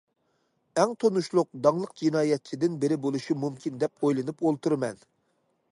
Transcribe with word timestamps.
ئەڭ 0.83 0.93
تونۇشلۇق، 1.03 1.49
داڭلىق 1.67 1.93
جىنايەتچىدىن 2.03 2.79
بىرى 2.85 2.99
بولۇشى 3.05 3.39
مۇمكىن 3.45 3.79
دەپ 3.85 4.07
ئويلىنىپ 4.09 4.45
ئولتۇرىمەن. 4.49 5.03